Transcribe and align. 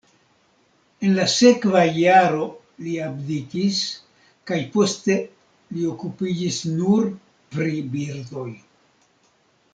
En 1.07 1.11
la 1.17 1.25
sekva 1.33 1.83
jaro 1.97 2.47
li 2.85 2.95
abdikis 3.09 3.83
kaj 4.53 4.59
poste 4.79 5.19
li 5.77 5.87
okupiĝis 5.93 6.59
nur 6.81 7.09
pri 7.55 7.79
birdoj. 7.95 8.49